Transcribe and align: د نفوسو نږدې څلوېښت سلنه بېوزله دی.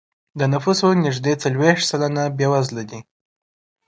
د 0.39 0.41
نفوسو 0.53 0.87
نږدې 1.05 1.33
څلوېښت 1.43 1.83
سلنه 1.91 2.23
بېوزله 2.37 2.83
دی. 2.89 2.99